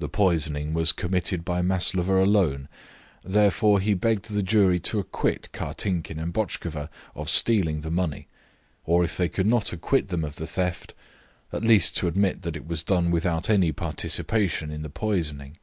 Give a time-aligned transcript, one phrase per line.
[0.00, 2.68] The poisoning was committed by Maslova alone;
[3.22, 8.26] therefore he begged the jury to acquit Kartinkin and Botchkova of stealing the money;
[8.86, 10.94] or if they could not acquit them of the theft,
[11.52, 15.58] at least to admit that it was done without any participation in the poisoning.